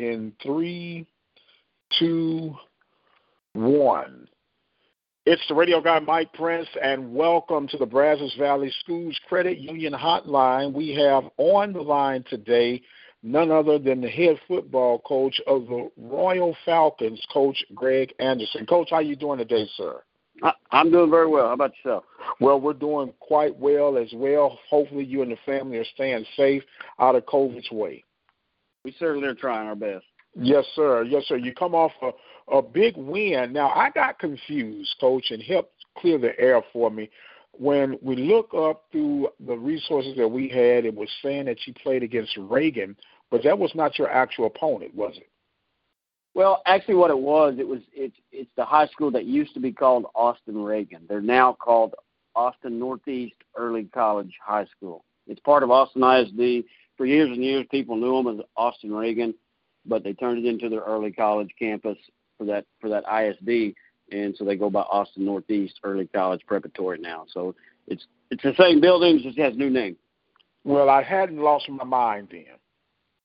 [0.00, 1.06] in three,
[1.98, 2.54] two,
[3.52, 4.26] one.
[5.26, 9.92] It's the radio guy Mike Prince, and welcome to the Brazos Valley Schools Credit Union
[9.92, 10.72] Hotline.
[10.72, 12.80] We have on the line today
[13.22, 18.64] none other than the head football coach of the Royal Falcons, Coach Greg Anderson.
[18.64, 20.00] Coach, how you doing today, sir?
[20.70, 21.48] I'm doing very well.
[21.48, 22.04] How about yourself?
[22.40, 24.58] Well, we're doing quite well as well.
[24.70, 26.62] Hopefully, you and the family are staying safe
[26.98, 28.02] out of COVID's way.
[28.84, 30.04] We certainly are trying our best.
[30.34, 31.02] Yes, sir.
[31.02, 31.36] Yes, sir.
[31.36, 32.10] You come off a,
[32.56, 33.52] a big win.
[33.52, 37.10] Now, I got confused, Coach, and help clear the air for me.
[37.52, 41.74] When we look up through the resources that we had, it was saying that you
[41.74, 42.96] played against Reagan,
[43.30, 45.28] but that was not your actual opponent, was it?
[46.34, 49.60] Well, actually, what it was, it was it's it's the high school that used to
[49.60, 51.02] be called Austin Reagan.
[51.08, 51.96] They're now called
[52.36, 55.04] Austin Northeast Early College High School.
[55.26, 56.64] It's part of Austin ISD.
[57.00, 59.32] For years and years, people knew him as Austin Reagan
[59.86, 61.96] but they turned it into their early college campus
[62.38, 63.74] for that for that ISD,
[64.12, 67.26] and so they go by Austin Northeast Early College Preparatory now.
[67.32, 67.54] So
[67.86, 69.96] it's it's the same building, just has new name.
[70.64, 72.44] Well, I hadn't lost my mind then.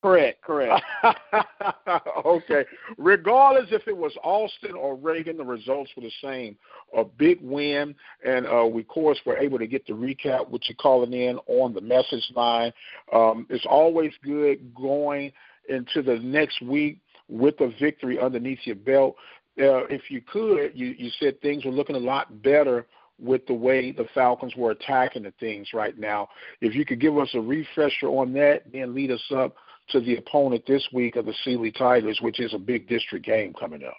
[0.00, 0.80] Correct, correct.
[2.24, 2.64] okay.
[2.98, 6.56] Regardless if it was Austin or Reagan, the results were the same.
[6.96, 10.68] A big win, and uh, we, of course, were able to get the recap, which
[10.68, 12.72] you're calling in on the message line.
[13.12, 15.32] Um, it's always good going
[15.68, 19.16] into the next week with a victory underneath your belt.
[19.60, 22.86] Uh, if you could, you, you said things were looking a lot better
[23.20, 26.28] with the way the Falcons were attacking the things right now.
[26.60, 29.56] If you could give us a refresher on that, then lead us up
[29.90, 33.52] to the opponent this week of the Sealy Tigers, which is a big district game
[33.54, 33.96] coming up.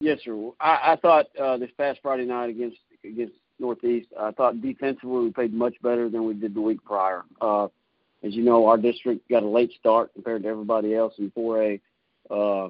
[0.00, 0.50] Yes, sir.
[0.60, 5.30] I, I thought uh, this past Friday night against against Northeast, I thought defensively we
[5.30, 7.22] played much better than we did the week prior.
[7.40, 7.68] Uh,
[8.22, 11.80] as you know, our district got a late start compared to everybody else in 4A.
[12.30, 12.68] Uh,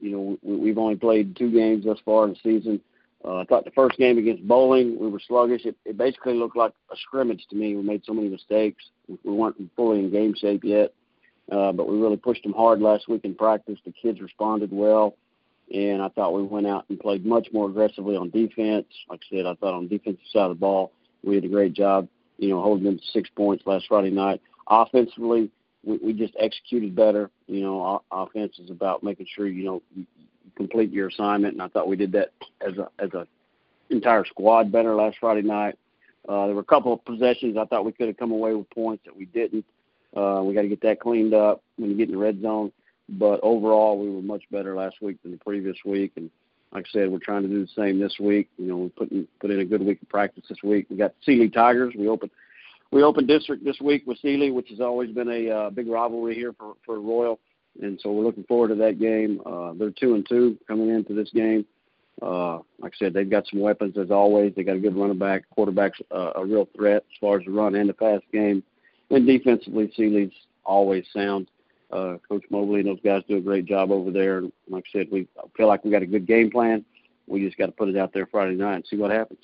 [0.00, 2.80] you know, we, we've only played two games thus far in the season.
[3.24, 5.64] Uh, I thought the first game against Boling, we were sluggish.
[5.66, 7.76] It, it basically looked like a scrimmage to me.
[7.76, 8.82] We made so many mistakes.
[9.08, 10.94] We weren't fully in game shape yet,
[11.50, 13.78] uh, but we really pushed them hard last week in practice.
[13.84, 15.16] The kids responded well,
[15.72, 18.86] and I thought we went out and played much more aggressively on defense.
[19.08, 21.48] Like I said, I thought on the defensive side of the ball, we did a
[21.48, 22.08] great job,
[22.38, 24.40] you know, holding them to six points last Friday night
[24.70, 25.50] offensively,
[25.84, 27.30] we, we just executed better.
[27.46, 30.06] You know, offense is about making sure you know you
[30.56, 32.30] complete your assignment, and I thought we did that
[32.66, 33.26] as a as a
[33.90, 35.76] entire squad better last Friday night.
[36.28, 38.70] Uh, there were a couple of possessions I thought we could have come away with
[38.70, 39.64] points that we didn't.
[40.14, 42.72] We got to get that cleaned up when you get in the red zone.
[43.08, 46.30] But overall, we were much better last week than the previous week, and
[46.72, 48.48] like I said, we're trying to do the same this week.
[48.56, 50.86] You know, we put in, put in a good week of practice this week.
[50.88, 51.94] We got Sealy Tigers.
[51.98, 52.30] We opened
[52.92, 56.34] we opened district this week with Sealy, which has always been a uh, big rivalry
[56.34, 57.38] here for for Royal,
[57.82, 59.40] and so we're looking forward to that game.
[59.44, 61.66] Uh, they're two and two coming into this game.
[62.22, 64.52] Uh, like I said, they've got some weapons as always.
[64.54, 67.50] They got a good running back, quarterback's uh, a real threat as far as the
[67.50, 68.62] run and the pass game,
[69.10, 70.32] and defensively, Sealy's
[70.64, 71.48] always sound.
[71.90, 74.38] Uh, Coach Mobley and those guys do a great job over there.
[74.38, 75.26] And Like I said, we
[75.56, 76.84] feel like we got a good game plan.
[77.26, 79.40] We just got to put it out there Friday night and see what happens.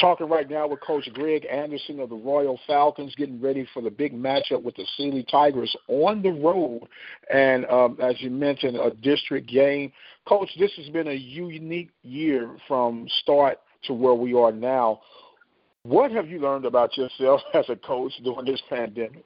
[0.00, 3.90] Talking right now with Coach Greg Anderson of the Royal Falcons, getting ready for the
[3.90, 6.88] big matchup with the Sealy Tigers on the road.
[7.32, 9.92] And um, as you mentioned, a district game.
[10.26, 15.00] Coach, this has been a unique year from start to where we are now.
[15.84, 19.24] What have you learned about yourself as a coach during this pandemic?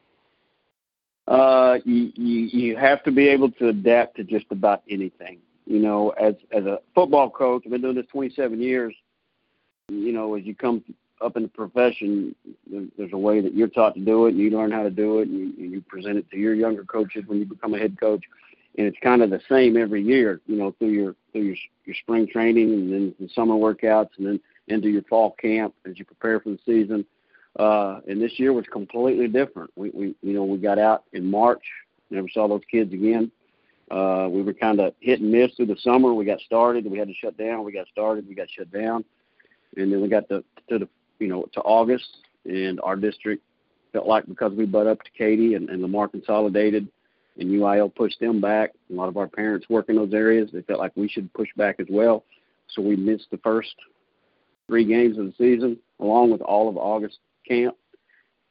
[1.26, 5.38] Uh, you, you have to be able to adapt to just about anything.
[5.66, 8.94] You know, as as a football coach, I've been doing this 27 years
[9.88, 10.84] you know, as you come
[11.20, 12.34] up in the profession,
[12.70, 15.18] there's a way that you're taught to do it, and you learn how to do
[15.18, 17.98] it, and you, you present it to your younger coaches when you become a head
[17.98, 18.22] coach.
[18.76, 21.97] And it's kind of the same every year, you know, through your through your your
[22.02, 26.04] spring training, and then the summer workouts, and then into your fall camp as you
[26.04, 27.04] prepare for the season.
[27.58, 29.70] Uh, and this year was completely different.
[29.74, 31.62] We, we, you know, we got out in March,
[32.10, 33.30] never saw those kids again.
[33.90, 36.12] Uh, we were kind of hit and miss through the summer.
[36.12, 37.65] We got started, we had to shut down.
[37.65, 39.04] We got started, we got shut down
[39.76, 40.88] and then we got to to the
[41.18, 42.09] you know to August,
[42.44, 43.42] and our district
[43.92, 46.88] felt like because we butt up to Katy and, and Lamar consolidated,
[47.38, 48.72] and UIL pushed them back.
[48.91, 50.50] A lot of our parents work in those areas.
[50.53, 52.24] They felt like we should push back as well,
[52.68, 53.74] so we missed the first
[54.68, 57.76] three games of the season, along with all of August camp.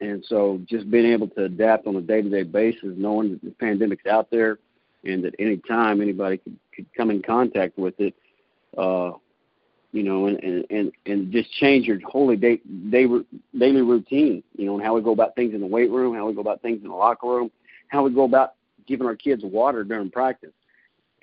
[0.02, 4.06] And so, just being able to adapt on a day-to-day basis, knowing that the pandemic's
[4.06, 4.60] out there,
[5.04, 8.14] and that any time anybody could, could come in contact with it,
[8.78, 9.12] uh,
[9.92, 12.60] you know, and and and and just change your whole day,
[12.90, 13.08] day
[13.58, 16.28] daily routine, you know, and how we go about things in the weight room, how
[16.28, 17.50] we go about things in the locker room,
[17.88, 18.54] how we go about
[18.86, 20.52] giving our kids water during practice.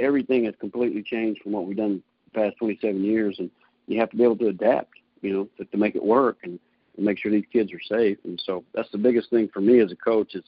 [0.01, 2.03] Everything has completely changed from what we've done
[2.33, 3.51] the past 27 years, and
[3.87, 6.59] you have to be able to adapt, you know, to, to make it work and,
[6.97, 8.19] and make sure these kids are safe.
[8.25, 10.45] And so that's the biggest thing for me as a coach is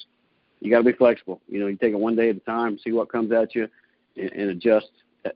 [0.60, 1.40] you got to be flexible.
[1.48, 3.68] You know, you take it one day at a time, see what comes at you,
[4.16, 4.88] and, and adjust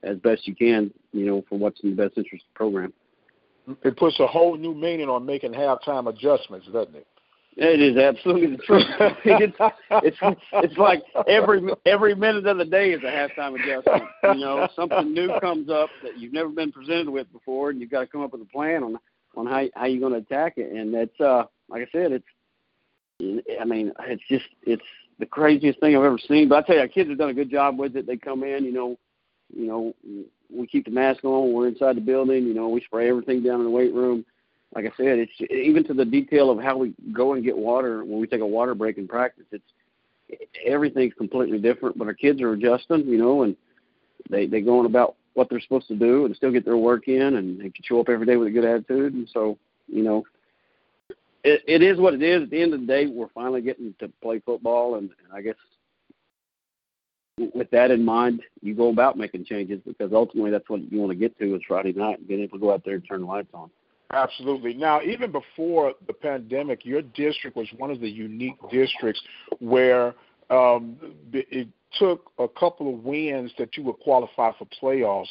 [0.03, 0.91] as best you can.
[1.11, 2.93] You know, for what's in the best interest of the program.
[3.83, 7.07] It puts a whole new meaning on making halftime adjustments, doesn't it?
[7.57, 8.85] It is absolutely the truth.
[9.25, 9.57] it's,
[9.91, 14.03] it's it's like every every minute of the day is a halftime adjustment.
[14.23, 17.91] You know, something new comes up that you've never been presented with before, and you've
[17.91, 18.97] got to come up with a plan on
[19.35, 20.71] on how how you're going to attack it.
[20.71, 24.81] And that's uh, like I said, it's I mean, it's just it's
[25.19, 26.47] the craziest thing I've ever seen.
[26.47, 28.07] But I tell you, our kids have done a good job with it.
[28.07, 28.97] They come in, you know,
[29.53, 29.93] you know,
[30.49, 31.51] we keep the mask on.
[31.51, 32.45] We're inside the building.
[32.45, 34.25] You know, we spray everything down in the weight room
[34.73, 38.03] like I said, it's even to the detail of how we go and get water
[38.05, 39.45] when we take a water break in practice.
[39.51, 39.63] It's
[40.65, 43.55] everything's completely different, but our kids are adjusting, you know, and
[44.29, 47.35] they they going about what they're supposed to do and still get their work in,
[47.35, 49.13] and they can show up every day with a good attitude.
[49.13, 49.57] And so,
[49.87, 50.23] you know,
[51.43, 52.43] it, it is what it is.
[52.43, 55.41] At the end of the day, we're finally getting to play football, and, and I
[55.41, 55.55] guess
[57.53, 61.11] with that in mind, you go about making changes because ultimately that's what you want
[61.11, 63.21] to get to is Friday night and being able to go out there and turn
[63.21, 63.69] the lights on.
[64.13, 64.73] Absolutely.
[64.73, 69.21] Now, even before the pandemic, your district was one of the unique districts
[69.59, 70.15] where
[70.49, 70.97] um,
[71.31, 71.67] it
[71.97, 75.29] took a couple of wins that you would qualify for playoffs.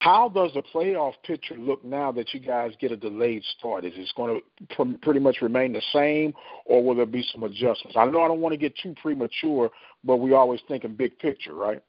[0.00, 3.84] How does the playoff picture look now that you guys get a delayed start?
[3.84, 4.40] Is it going
[4.76, 6.34] to pretty much remain the same,
[6.66, 7.96] or will there be some adjustments?
[7.96, 9.70] I know I don't want to get too premature,
[10.02, 11.80] but we always think in big picture, right?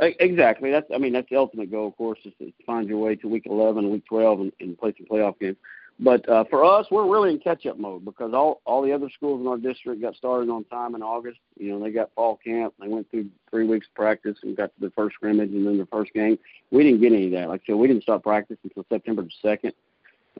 [0.00, 0.70] Exactly.
[0.70, 3.28] That's I mean that's the ultimate goal, of course, is to find your way to
[3.28, 5.56] week 11 week 12 and, and play some playoff games.
[6.00, 9.40] But uh, for us, we're really in catch-up mode because all all the other schools
[9.40, 11.40] in our district got started on time in August.
[11.58, 12.74] You know, they got fall camp.
[12.80, 15.76] They went through three weeks of practice and got to the first scrimmage and then
[15.76, 16.38] the first game.
[16.70, 17.48] We didn't get any of that.
[17.48, 19.72] Like I said, we didn't start practice until September the second.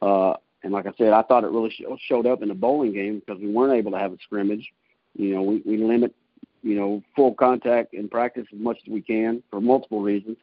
[0.01, 2.93] Uh, and like I said, I thought it really sh- showed up in the Boling
[2.93, 4.73] game because we weren't able to have a scrimmage.
[5.15, 6.15] You know, we, we limit
[6.63, 10.37] you know, full contact in practice as much as we can for multiple reasons.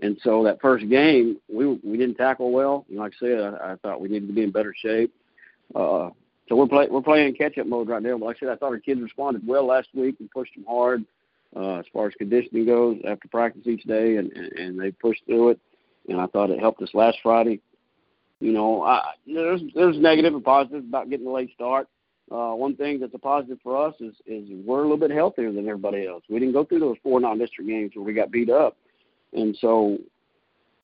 [0.00, 2.84] And so that first game, we we didn't tackle well.
[2.88, 5.12] Know, like I said, I, I thought we needed to be in better shape.
[5.74, 6.10] Uh,
[6.48, 8.18] so we're play, we're playing catch up mode right now.
[8.18, 10.64] But like I said, I thought our kids responded well last week and pushed them
[10.68, 11.04] hard
[11.56, 15.24] uh, as far as conditioning goes after practice each day, and, and and they pushed
[15.26, 15.60] through it.
[16.08, 17.60] And I thought it helped us last Friday.
[18.40, 21.88] You know, I, there's there's negative and positive about getting a late start
[22.30, 25.52] uh, one thing that's a positive for us is is we're a little bit healthier
[25.52, 26.24] than everybody else.
[26.28, 28.76] We didn't go through those four non-district games where we got beat up,
[29.32, 29.98] and so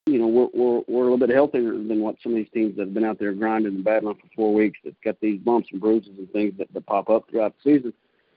[0.06, 2.76] you know we're we're we're a little bit healthier than what some of these teams
[2.76, 5.68] that have been out there grinding and battling for four weeks that got these bumps
[5.72, 7.92] and bruises and things that, that pop up throughout the season.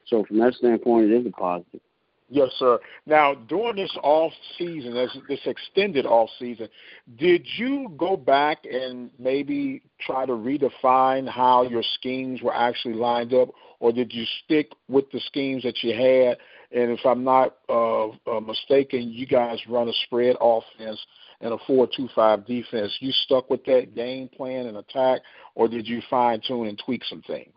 [0.07, 1.81] So from that standpoint, it is a positive.
[2.27, 2.80] Yes, sir.
[3.06, 6.69] Now, during this off season, this, this extended off season,
[7.18, 13.33] did you go back and maybe try to redefine how your schemes were actually lined
[13.36, 13.50] up,
[13.80, 16.38] or did you stick with the schemes that you had?
[16.72, 21.00] And if I'm not uh, uh, mistaken, you guys run a spread offense
[21.42, 22.92] and a four-two-five defense.
[23.01, 25.21] You stuck with that game plan and attack,
[25.54, 27.54] or did you fine tune and tweak some things?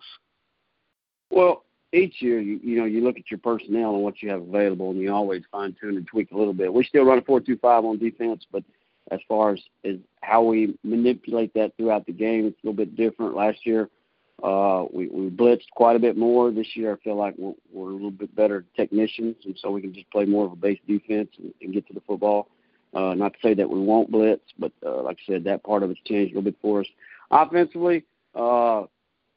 [1.30, 4.42] Well, each year, you, you know, you look at your personnel and what you have
[4.42, 6.72] available, and you always fine tune and tweak a little bit.
[6.72, 8.62] We still run a four-two-five on defense, but
[9.10, 12.94] as far as, as how we manipulate that throughout the game, it's a little bit
[12.94, 13.34] different.
[13.34, 13.88] Last year,
[14.42, 16.50] uh, we, we blitzed quite a bit more.
[16.50, 19.80] This year, I feel like we're, we're a little bit better technicians, and so we
[19.80, 22.48] can just play more of a base defense and, and get to the football.
[22.94, 25.82] Uh, not to say that we won't blitz, but uh, like I said, that part
[25.82, 26.86] of it's changed a little bit for us.
[27.30, 28.04] Offensively,
[28.34, 28.84] uh,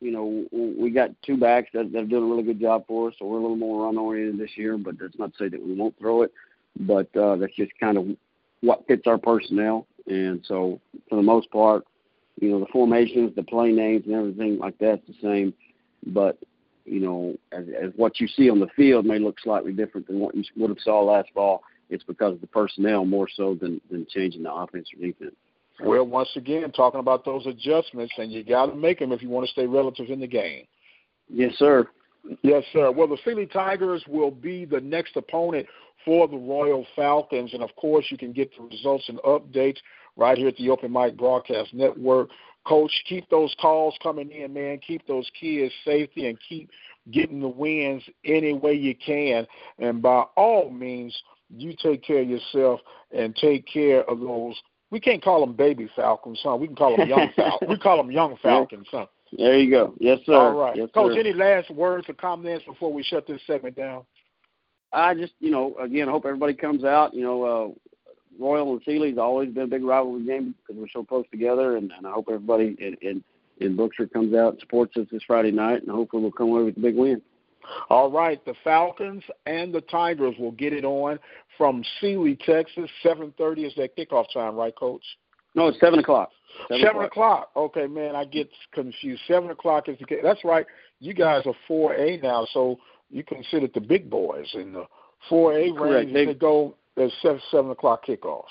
[0.01, 3.10] you know, we got two backs that, that are doing a really good job for
[3.10, 4.77] us, so we're a little more run oriented this year.
[4.77, 6.34] But that's not to say that we won't throw it,
[6.79, 8.08] but uh, that's just kind of
[8.62, 9.86] what fits our personnel.
[10.08, 11.86] And so, for the most part,
[12.39, 15.53] you know, the formations, the play names, and everything like that's the same.
[16.08, 16.39] But
[16.86, 20.20] you know, as, as what you see on the field may look slightly different than
[20.20, 21.62] what you would have saw last fall.
[21.91, 25.36] It's because of the personnel more so than than changing the offense or defense.
[25.84, 29.30] Well, once again, talking about those adjustments, and you got to make them if you
[29.30, 30.66] want to stay relative in the game.
[31.30, 31.88] Yes, sir.
[32.44, 32.92] Yes, sir.
[32.92, 35.66] Well, the Sealy Tigers will be the next opponent
[36.06, 39.78] for the Royal Falcons, and of course, you can get the results and updates
[40.18, 42.30] right here at the Open Mic Broadcast Network.
[42.66, 44.80] Coach, keep those calls coming in, man.
[44.86, 46.70] Keep those kids safety and keep
[47.10, 49.48] getting the wins any way you can.
[49.80, 51.16] And by all means,
[51.50, 52.80] you take care of yourself
[53.12, 54.56] and take care of those
[54.91, 56.55] we can't call them baby falcons, huh?
[56.57, 57.69] We can call them young falcons.
[57.69, 59.07] we call them young falcons, huh?
[59.38, 59.93] There you go.
[60.00, 60.33] Yes, sir.
[60.33, 60.75] All right.
[60.75, 61.19] Yes, Coach, sir.
[61.21, 64.03] any last words or comments before we shut this segment down?
[64.91, 67.13] I just, you know, again, I hope everybody comes out.
[67.13, 71.05] You know, uh, Royal and Sealy's always been a big rivalry game because we're so
[71.05, 73.24] close together, and, and I hope everybody in, in
[73.62, 76.63] in Brookshire comes out and supports us this Friday night, and hopefully we'll come away
[76.63, 77.21] with a big win.
[77.89, 81.20] All right, the Falcons and the Tigers will get it on
[81.58, 82.89] from Sealy, Texas.
[83.03, 85.03] Seven thirty is their kickoff time, right, Coach?
[85.56, 86.32] No, it's seven o'clock.
[86.68, 87.50] Seven, Seven o'clock.
[87.53, 87.75] o'clock.
[87.77, 89.22] Okay, man, I get confused.
[89.27, 90.18] Seven o'clock is the.
[90.24, 90.65] That's right.
[91.00, 92.77] You guys are four A now, so
[93.10, 94.86] you consider the big boys in the
[95.30, 96.13] four A range.
[96.13, 98.44] They, go at seven seven o'clock kickoffs.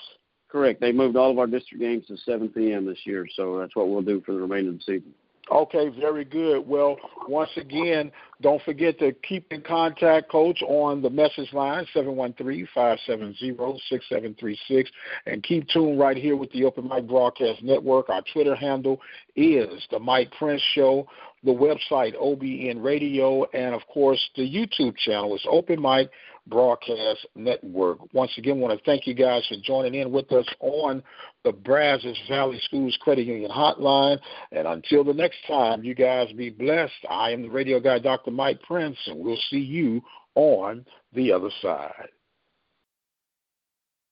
[0.51, 0.81] Correct.
[0.81, 2.85] They moved all of our district games to 7 p.m.
[2.85, 5.13] this year, so that's what we'll do for the remainder of the season.
[5.51, 6.65] Okay, very good.
[6.65, 6.95] Well,
[7.27, 14.85] once again, don't forget to keep in contact, Coach, on the message line, 713-570-6736,
[15.25, 18.09] and keep tuned right here with the Open Mic Broadcast Network.
[18.09, 19.01] Our Twitter handle
[19.35, 21.05] is The Mike Prince Show,
[21.43, 26.09] the website, OBN Radio, and, of course, the YouTube channel is Open Mic
[26.47, 28.13] Broadcast Network.
[28.13, 31.01] Once again, I want to thank you guys for joining in with us on
[31.43, 34.19] the Brazos Valley Schools Credit Union Hotline.
[34.51, 36.93] And until the next time, you guys be blessed.
[37.09, 38.31] I am the radio guy, Dr.
[38.31, 40.01] Mike Prince, and we'll see you
[40.35, 42.09] on the other side.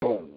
[0.01, 0.29] Boom.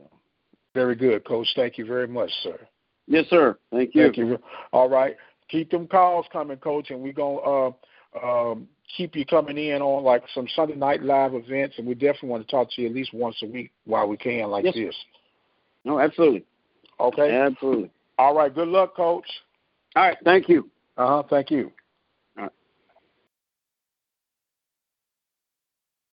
[0.75, 1.49] Very good, Coach.
[1.55, 2.59] Thank you very much, sir.
[3.07, 3.59] Yes, sir.
[3.71, 4.05] Thank you.
[4.05, 4.39] Thank you.
[4.73, 5.17] All right.
[5.53, 9.83] Keep them calls coming, Coach, and we're going to uh, um, keep you coming in
[9.83, 12.89] on like some Sunday night live events, and we definitely want to talk to you
[12.89, 14.75] at least once a week while we can, like yes.
[14.75, 14.97] this.
[15.85, 16.45] No, absolutely.
[16.99, 17.31] Okay.
[17.31, 17.91] Absolutely.
[18.19, 18.55] All right.
[18.55, 19.27] Good luck, Coach.
[19.95, 20.17] All right.
[20.25, 20.71] Thank you.
[20.97, 21.23] Uh huh.
[21.29, 21.71] Thank you.